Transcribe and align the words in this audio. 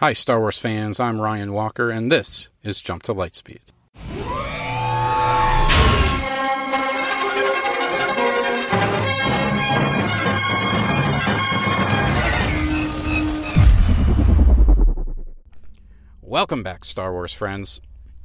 Hi, 0.00 0.14
Star 0.14 0.40
Wars 0.40 0.58
fans. 0.58 0.98
I'm 0.98 1.20
Ryan 1.20 1.52
Walker, 1.52 1.90
and 1.90 2.10
this 2.10 2.48
is 2.62 2.80
Jump 2.80 3.02
to 3.02 3.12
Lightspeed. 3.12 3.70
Welcome 16.22 16.62
back, 16.62 16.86
Star 16.86 17.12
Wars 17.12 17.34
friends. 17.34 17.82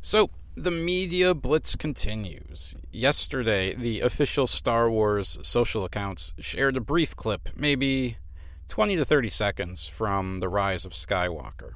So, 0.00 0.30
the 0.54 0.70
media 0.70 1.34
blitz 1.34 1.76
continues. 1.76 2.76
Yesterday, 2.90 3.74
the 3.74 4.00
official 4.00 4.46
Star 4.46 4.90
Wars 4.90 5.36
social 5.42 5.84
accounts 5.84 6.32
shared 6.40 6.78
a 6.78 6.80
brief 6.80 7.14
clip, 7.14 7.50
maybe 7.54 8.16
20 8.68 8.96
to 8.96 9.04
30 9.04 9.30
seconds, 9.30 9.88
from 9.88 10.40
The 10.40 10.48
Rise 10.48 10.84
of 10.84 10.92
Skywalker. 10.92 11.72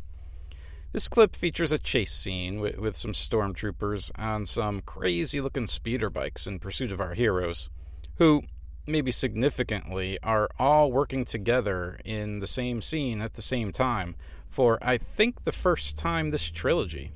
This 0.92 1.08
clip 1.08 1.34
features 1.34 1.72
a 1.72 1.78
chase 1.78 2.12
scene 2.12 2.60
with, 2.60 2.76
with 2.76 2.96
some 2.96 3.12
stormtroopers 3.12 4.10
on 4.18 4.44
some 4.44 4.82
crazy 4.82 5.40
looking 5.40 5.66
speeder 5.66 6.10
bikes 6.10 6.46
in 6.46 6.58
pursuit 6.58 6.92
of 6.92 7.00
our 7.00 7.14
heroes, 7.14 7.70
who, 8.16 8.42
maybe 8.86 9.10
significantly, 9.10 10.18
are 10.22 10.50
all 10.58 10.92
working 10.92 11.24
together 11.24 11.98
in 12.04 12.40
the 12.40 12.46
same 12.46 12.82
scene 12.82 13.22
at 13.22 13.34
the 13.34 13.42
same 13.42 13.72
time 13.72 14.14
for, 14.50 14.78
I 14.82 14.98
think, 14.98 15.44
the 15.44 15.52
first 15.52 15.96
time 15.96 16.30
this 16.30 16.50
trilogy. 16.50 17.10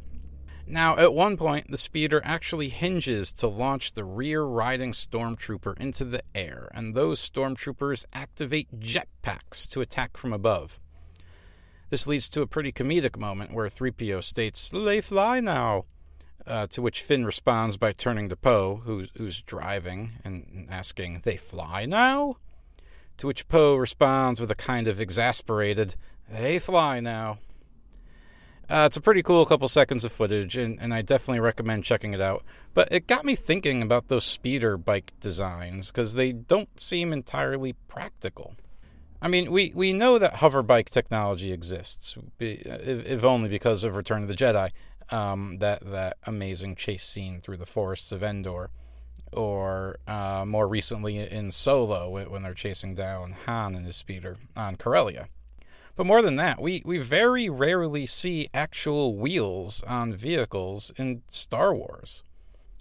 Now, 0.69 0.97
at 0.97 1.15
one 1.15 1.37
point, 1.37 1.70
the 1.70 1.77
speeder 1.77 2.20
actually 2.25 2.70
hinges 2.70 3.33
to 3.34 3.47
launch 3.47 3.93
the 3.93 4.05
rear 4.05 4.43
riding 4.43 4.91
stormtrooper 4.91 5.79
into 5.79 6.05
the 6.05 6.23
air, 6.34 6.69
and 6.74 6.95
those 6.95 7.27
stormtroopers 7.27 8.05
activate 8.12 8.80
jetpacks 8.80 9.69
to 9.71 9.80
attack 9.80 10.16
from 10.16 10.33
above. 10.33 10.80
This 11.88 12.09
leads 12.09 12.29
to 12.30 12.43
a 12.43 12.48
pretty 12.48 12.73
comedic 12.73 13.16
moment 13.16 13.52
where 13.52 13.69
3PO 13.69 14.24
states, 14.24 14.69
They 14.71 15.01
fly 15.01 15.38
now! 15.38 15.84
Uh, 16.45 16.66
to 16.68 16.83
which 16.83 17.02
Finn 17.02 17.24
responds 17.24 17.77
by 17.77 17.93
turning 17.93 18.29
to 18.29 18.37
Poe, 18.37 18.83
who's, 18.85 19.09
who's 19.16 19.43
driving, 19.43 20.12
and 20.24 20.66
asking, 20.68 21.23
They 21.24 21.37
fly 21.37 21.87
now? 21.87 22.38
To 23.18 23.29
which 23.29 23.49
Poe 23.49 23.77
responds 23.77 24.40
with 24.40 24.51
a 24.51 24.57
kind 24.57 24.88
of 24.88 25.01
exasperated, 25.01 25.95
They 26.29 26.59
fly 26.59 26.99
now. 26.99 27.38
Uh, 28.68 28.84
it's 28.86 28.96
a 28.96 29.00
pretty 29.00 29.22
cool 29.22 29.46
couple 29.46 29.68
seconds 29.68 30.04
of 30.04 30.10
footage, 30.10 30.56
and, 30.56 30.80
and 30.80 30.92
I 30.92 31.00
definitely 31.02 31.40
recommend 31.40 31.84
checking 31.84 32.14
it 32.14 32.20
out. 32.20 32.45
But 32.74 32.88
it 32.90 33.06
got 33.06 33.24
me 33.24 33.36
thinking 33.36 33.80
about 33.80 34.09
those 34.09 34.24
speeder 34.24 34.76
bike 34.76 35.12
designs, 35.20 35.92
because 35.92 36.14
they 36.14 36.32
don't 36.32 36.80
seem 36.80 37.12
entirely 37.12 37.74
practical. 37.87 38.56
I 39.22 39.28
mean, 39.28 39.52
we, 39.52 39.72
we 39.74 39.92
know 39.92 40.18
that 40.18 40.34
hover 40.34 40.62
bike 40.62 40.90
technology 40.90 41.52
exists, 41.52 42.16
if 42.40 43.24
only 43.24 43.48
because 43.48 43.84
of 43.84 43.94
Return 43.94 44.22
of 44.22 44.28
the 44.28 44.34
Jedi, 44.34 44.70
um, 45.10 45.59
that, 45.59 45.88
that 45.88 46.16
amazing 46.24 46.74
chase 46.74 47.04
scene 47.04 47.40
through 47.40 47.59
the 47.59 47.66
forests 47.66 48.10
of 48.10 48.24
Endor, 48.24 48.70
or 49.32 49.98
uh, 50.09 50.44
more 50.46 50.66
recently 50.66 51.18
in 51.18 51.52
Solo 51.52 52.10
when 52.28 52.42
they're 52.42 52.52
chasing 52.52 52.94
down 52.94 53.32
Han 53.46 53.74
and 53.76 53.87
his 53.87 53.96
speeder 53.96 54.37
on 54.56 54.76
Corellia. 54.76 55.28
But 55.97 56.07
more 56.07 56.21
than 56.21 56.37
that, 56.37 56.61
we, 56.61 56.83
we 56.85 56.99
very 56.99 57.49
rarely 57.49 58.07
see 58.07 58.49
actual 58.52 59.16
wheels 59.16 59.83
on 59.85 60.15
vehicles 60.15 60.93
in 60.99 61.23
Star 61.29 61.75
Wars. 61.75 62.23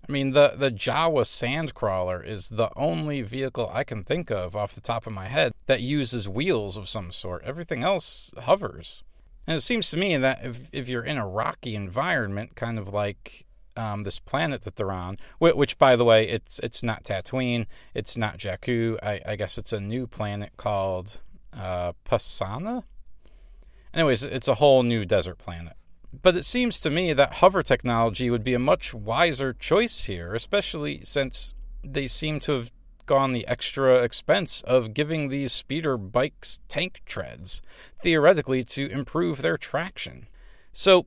I 0.08 0.12
mean, 0.12 0.32
the, 0.32 0.54
the 0.56 0.70
Jawa 0.70 1.24
Sandcrawler 1.24 2.24
is 2.24 2.50
the 2.50 2.70
only 2.76 3.22
vehicle 3.24 3.72
I 3.74 3.84
can 3.84 4.04
think 4.04 4.30
of 4.30 4.56
off 4.56 4.76
the 4.76 4.82
top 4.82 5.08
of 5.08 5.14
my 5.14 5.28
head 5.28 5.54
that 5.66 5.82
uses 5.82 6.30
wheels 6.30 6.78
of 6.78 6.88
some 6.88 7.12
sort. 7.12 7.44
Everything 7.44 7.84
else 7.84 8.34
hovers. 8.42 9.02
And 9.48 9.58
it 9.58 9.62
seems 9.62 9.90
to 9.92 9.98
me 9.98 10.18
that 10.18 10.44
if, 10.44 10.70
if 10.72 10.90
you're 10.90 11.04
in 11.04 11.18
a 11.18 11.28
rocky 11.28 11.76
environment, 11.76 12.56
kind 12.56 12.78
of 12.78 12.94
like 12.94 13.46
um, 13.78 14.04
this 14.04 14.20
planet 14.20 14.64
that 14.64 14.76
they're 14.76 14.92
on, 14.92 15.18
which, 15.40 15.56
which, 15.56 15.78
by 15.78 15.96
the 15.96 16.06
way, 16.06 16.28
it's 16.28 16.60
it's 16.60 16.82
not 16.82 17.04
Tatooine, 17.04 17.66
it's 17.94 18.16
not 18.18 18.38
Jakku. 18.38 18.98
I, 19.04 19.22
I 19.26 19.36
guess 19.36 19.58
it's 19.58 19.74
a 19.74 19.80
new 19.80 20.08
planet 20.08 20.54
called 20.58 21.22
uh, 21.54 21.94
Pasaana. 22.06 22.84
Anyways, 23.96 24.26
it's 24.26 24.50
a 24.50 24.56
whole 24.56 24.84
new 24.84 25.06
desert 25.06 25.38
planet. 25.38 25.78
But 26.22 26.36
it 26.36 26.44
seems 26.44 26.80
to 26.82 26.90
me 26.90 27.14
that 27.14 27.36
hover 27.36 27.64
technology 27.64 28.30
would 28.30 28.44
be 28.44 28.54
a 28.54 28.60
much 28.60 28.94
wiser 28.94 29.54
choice 29.54 30.04
here, 30.04 30.36
especially 30.36 31.02
since 31.04 31.54
they 31.82 32.08
seem 32.08 32.42
to 32.42 32.52
have 32.54 32.72
gone 33.06 33.32
the 33.32 33.48
extra 33.48 34.04
expense 34.04 34.62
of 34.64 34.94
giving 34.94 35.30
these 35.30 35.54
speeder 35.54 35.98
bikes 35.98 36.60
tank 36.68 37.02
treads, 37.06 37.62
theoretically 38.02 38.64
to 38.64 38.88
improve 38.90 39.42
their 39.42 39.58
traction. 39.58 40.28
So, 40.74 41.06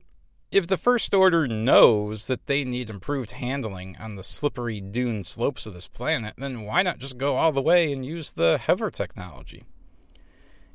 if 0.51 0.65
the 0.65 0.77
First 0.77 1.13
Order 1.13 1.47
knows 1.47 2.25
that 2.25 2.47
they 2.47 2.63
need 2.63 2.89
improved 2.89 3.33
handling 3.33 3.95
on 3.99 4.15
the 4.15 4.23
slippery 4.23 4.81
dune 4.81 5.23
slopes 5.23 5.67
of 5.67 5.73
this 5.73 5.87
planet, 5.87 6.33
then 6.37 6.63
why 6.63 6.81
not 6.81 6.97
just 6.97 7.19
go 7.19 7.35
all 7.35 7.51
the 7.51 7.61
way 7.61 7.91
and 7.91 8.03
use 8.03 8.31
the 8.31 8.57
hover 8.57 8.89
technology? 8.89 9.63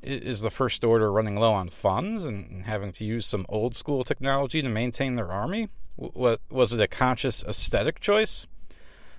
Is 0.04 0.42
the 0.42 0.50
First 0.50 0.84
Order 0.84 1.10
running 1.10 1.36
low 1.36 1.54
on 1.54 1.70
funds 1.70 2.26
and 2.26 2.64
having 2.64 2.92
to 2.92 3.06
use 3.06 3.24
some 3.24 3.46
old 3.48 3.74
school 3.74 4.04
technology 4.04 4.60
to 4.60 4.68
maintain 4.68 5.14
their 5.14 5.32
army? 5.32 5.70
What 5.96 6.40
was 6.50 6.74
it 6.74 6.80
a 6.80 6.86
conscious 6.86 7.42
aesthetic 7.44 8.00
choice? 8.00 8.46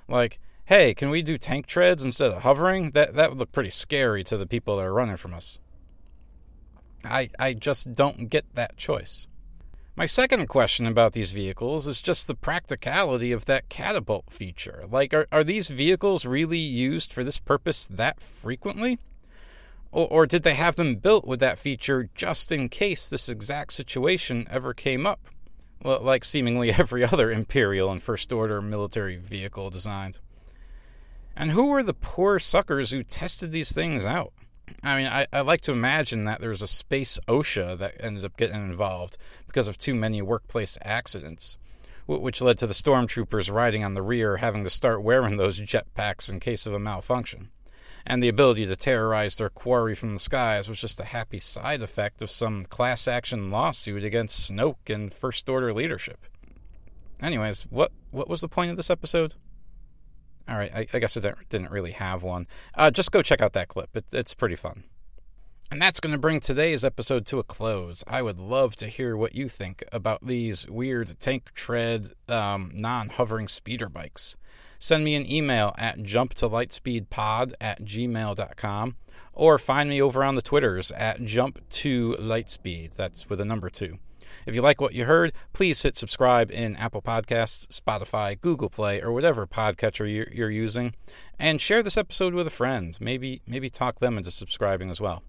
Like, 0.07 0.40
hey, 0.66 0.94
can 0.94 1.09
we 1.09 1.24
do 1.24 1.40
tank 1.40 1.66
treads 1.66 2.03
instead 2.03 2.31
of 2.31 2.44
hovering? 2.44 2.91
That 2.91 3.16
that 3.16 3.29
would 3.31 3.40
look 3.40 3.51
pretty 3.51 3.72
scary 3.72 4.24
to 4.25 4.38
the 4.38 4.45
people 4.45 4.78
that 4.78 4.85
are 4.85 4.94
running 4.94 5.18
from 5.18 5.34
us. 5.34 5.57
I 7.03 7.29
I 7.40 7.53
just 7.53 7.94
don't 7.94 8.29
get 8.29 8.45
that 8.53 8.78
choice. 8.78 9.28
My 9.95 10.06
second 10.06 10.47
question 10.47 10.85
about 10.85 11.13
these 11.13 11.31
vehicles 11.31 11.88
is 11.88 12.00
just 12.00 12.28
the 12.28 12.35
practicality 12.35 13.31
of 13.31 13.45
that 13.45 13.69
catapult 13.69 14.29
feature. 14.29 14.84
Like, 14.91 15.13
are, 15.13 15.25
are 15.31 15.44
these 15.44 15.69
vehicles 15.69 16.25
really 16.25 16.57
used 16.57 17.12
for 17.12 17.24
this 17.24 17.40
purpose 17.40 17.88
that 17.88 18.19
frequently? 18.19 19.00
Or, 19.95 20.07
or 20.09 20.25
did 20.25 20.44
they 20.44 20.56
have 20.56 20.75
them 20.75 20.97
built 20.97 21.25
with 21.25 21.39
that 21.39 21.57
feature 21.57 22.09
just 22.13 22.51
in 22.51 22.67
case 22.67 23.07
this 23.07 23.29
exact 23.29 23.72
situation 23.72 24.45
ever 24.51 24.73
came 24.73 25.06
up? 25.06 25.22
Well, 25.81 26.01
like 26.01 26.25
seemingly 26.25 26.69
every 26.78 27.06
other 27.06 27.31
Imperial 27.31 27.89
and 27.89 28.03
First 28.03 28.33
Order 28.33 28.61
military 28.61 29.16
vehicle 29.16 29.69
designs. 29.69 30.19
And 31.33 31.51
who 31.51 31.67
were 31.67 31.81
the 31.81 31.94
poor 31.94 32.39
suckers 32.39 32.91
who 32.91 33.03
tested 33.03 33.53
these 33.53 33.72
things 33.72 34.06
out? 34.06 34.33
I 34.83 34.97
mean, 34.97 35.07
I, 35.07 35.28
I 35.31 35.41
like 35.41 35.61
to 35.61 35.72
imagine 35.72 36.25
that 36.25 36.41
there 36.41 36.50
was 36.50 36.62
a 36.62 36.67
space 36.67 37.17
OSHA 37.29 37.77
that 37.77 37.95
ended 38.01 38.25
up 38.25 38.35
getting 38.35 38.57
involved 38.57 39.17
because 39.47 39.69
of 39.69 39.77
too 39.77 39.95
many 39.95 40.22
workplace 40.22 40.77
accidents, 40.81 41.57
which 42.06 42.41
led 42.41 42.57
to 42.57 42.67
the 42.67 42.73
stormtroopers 42.73 43.53
riding 43.53 43.85
on 43.85 43.94
the 43.94 44.01
rear 44.01 44.38
having 44.38 44.66
to 44.66 44.69
start 44.69 45.03
wearing 45.03 45.38
those 45.38 45.62
jetpacks 45.62 46.29
in 46.29 46.41
case 46.41 46.66
of 46.66 46.73
a 46.73 46.79
malfunction 46.79 47.50
and 48.06 48.22
the 48.22 48.28
ability 48.28 48.66
to 48.68 48.76
terrorize 48.76 49.38
their 49.38 49.50
quarry 49.50 49.96
from 49.96 50.14
the 50.14 50.20
skies 50.20 50.70
was 50.70 50.80
just 50.80 51.00
a 51.00 51.06
happy 51.06 51.40
side 51.40 51.82
effect 51.82 52.22
of 52.22 52.30
some 52.30 52.66
class 52.66 53.08
action 53.08 53.50
lawsuit 53.50 54.04
against 54.04 54.52
Snoke 54.52 54.94
and 54.94 55.14
First 55.14 55.50
Order 55.50 55.74
leadership. 55.74 56.28
Anyways, 57.22 57.64
what 57.70 57.92
what 58.12 58.30
was 58.30 58.42
the 58.42 58.48
point 58.48 58.72
of 58.72 58.78
this 58.78 58.90
episode? 58.90 59.36
All 60.48 60.58
right, 60.58 60.72
I, 60.74 60.88
I 60.94 61.00
guess 61.00 61.18
I 61.18 61.34
didn't 61.50 61.72
really 61.72 61.92
have 61.92 62.22
one. 62.22 62.48
Uh, 62.76 62.92
just 62.92 63.12
go 63.12 63.24
check 63.24 63.42
out 63.42 63.54
that 63.54 63.68
clip. 63.68 63.96
It, 63.96 64.06
it's 64.12 64.36
pretty 64.36 64.56
fun. 64.56 64.84
And 65.72 65.81
that's 65.81 66.00
going 66.00 66.14
to 66.14 66.20
bring 66.20 66.40
today's 66.40 66.86
episode 66.86 67.26
to 67.28 67.40
a 67.40 67.44
close. 67.44 68.03
I 68.08 68.22
would 68.22 68.40
love 68.40 68.76
to 68.78 68.88
hear 68.88 69.18
what 69.18 69.36
you 69.36 69.50
think 69.50 69.84
about 69.92 70.26
these 70.26 70.70
weird 70.70 71.20
tank 71.20 71.53
tread, 71.53 72.12
um, 72.30 72.72
non 72.74 73.09
hovering 73.09 73.48
speeder 73.48 73.90
bikes 73.90 74.38
send 74.80 75.04
me 75.04 75.16
an 75.16 75.30
email 75.30 75.74
at 75.78 75.98
jumptolightspeedpod 75.98 77.54
at 77.59 77.84
gmail.com 77.84 78.96
or 79.34 79.58
find 79.58 79.90
me 79.90 80.02
over 80.02 80.24
on 80.24 80.36
the 80.36 80.42
Twitters 80.42 80.92
at 80.92 81.20
jump2lightspeed. 81.20 82.96
That's 82.96 83.30
with 83.30 83.42
a 83.42 83.46
number 83.46 83.70
two. 83.70 83.98
If 84.46 84.54
you 84.54 84.62
like 84.62 84.80
what 84.80 84.94
you 84.94 85.06
heard, 85.06 85.34
please 85.54 85.81
hit 85.81 85.98
subscribe 85.98 86.51
in 86.51 86.75
Apple 86.75 87.01
Podcasts, 87.01 87.68
Spotify, 87.68 88.39
Google 88.39 88.69
Play, 88.69 89.01
or 89.01 89.12
whatever 89.12 89.48
podcatcher 89.48 90.28
you're, 90.31 90.51
using, 90.51 90.94
and 91.39 91.60
share 91.60 91.81
this 91.81 91.98
episode 91.98 92.34
with 92.34 92.45
a 92.45 92.51
friend. 92.51 92.98
Maybe 93.00 93.42
maybe 93.48 93.69
talk 93.69 94.00
them 94.00 94.18
into 94.18 94.31
subscribing 94.31 94.89
as 94.89 95.01
well. 95.01 95.24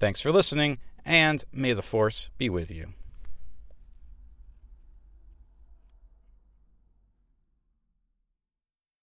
Thanks 0.00 0.22
for 0.22 0.32
listening, 0.32 0.78
and 1.04 1.44
may 1.52 1.74
the 1.74 1.82
force 1.82 2.30
be 2.38 2.48
with 2.48 2.70
you. 2.70 2.94